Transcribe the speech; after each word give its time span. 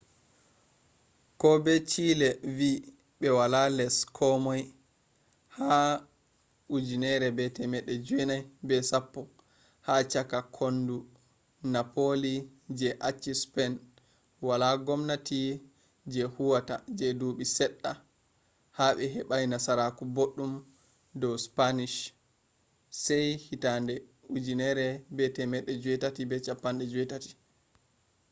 ko 1.39 1.49
be 1.63 1.73
chile 1.91 2.29
vi 2.57 2.71
be 3.19 3.27
wala 3.37 3.61
les 3.77 3.95
komoi 4.17 4.61
ha 5.57 5.75
1810 6.75 9.21
ha 9.87 9.95
chaka 10.11 10.39
kondu 10.55 10.97
napoli 11.73 12.33
je 12.77 12.89
acci 13.07 13.31
spain 13.43 13.73
wala 14.47 14.67
gwamnati 14.85 15.41
je 16.11 16.21
huwata 16.33 16.75
je 16.97 17.07
duubi 17.19 17.45
sedda 17.55 17.91
be 18.97 19.05
hebai 19.13 19.45
nasaraku 19.51 20.03
boddum 20.15 20.53
do 21.21 21.29
spanish 21.45 21.97
se 23.03 23.17
1818 24.33 27.33